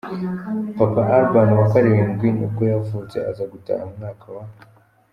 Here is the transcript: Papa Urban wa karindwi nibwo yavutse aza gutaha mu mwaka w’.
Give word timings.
Papa 0.77 1.01
Urban 1.17 1.49
wa 1.59 1.65
karindwi 1.71 2.27
nibwo 2.31 2.63
yavutse 2.73 3.17
aza 3.29 3.43
gutaha 3.51 3.83
mu 3.89 3.93
mwaka 3.99 4.25
w’. 4.35 4.39